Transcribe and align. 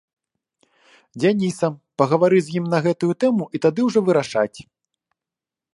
Дзянісам, 1.23 1.73
пагаварыць 2.03 2.41
з 2.49 2.57
ім 2.61 2.65
на 2.75 2.79
гэтую 2.87 3.13
тэму 3.25 3.45
і 3.57 3.63
тады 3.67 3.81
ўжо 3.91 3.99
вырашаць. 4.11 4.57